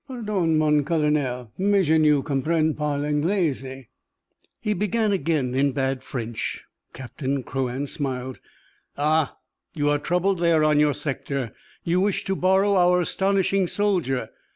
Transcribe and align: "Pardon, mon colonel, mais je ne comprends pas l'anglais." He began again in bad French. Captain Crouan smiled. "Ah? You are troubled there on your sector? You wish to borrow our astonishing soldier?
"Pardon, 0.07 0.57
mon 0.57 0.83
colonel, 0.83 1.51
mais 1.59 1.85
je 1.85 1.99
ne 1.99 2.23
comprends 2.23 2.75
pas 2.75 2.97
l'anglais." 2.99 3.87
He 4.59 4.73
began 4.73 5.11
again 5.11 5.53
in 5.53 5.73
bad 5.73 6.01
French. 6.01 6.65
Captain 6.91 7.43
Crouan 7.43 7.85
smiled. 7.85 8.39
"Ah? 8.97 9.35
You 9.75 9.91
are 9.91 9.99
troubled 9.99 10.39
there 10.39 10.63
on 10.63 10.79
your 10.79 10.95
sector? 10.95 11.51
You 11.83 11.99
wish 12.01 12.23
to 12.25 12.35
borrow 12.35 12.75
our 12.77 13.01
astonishing 13.01 13.67
soldier? 13.67 14.31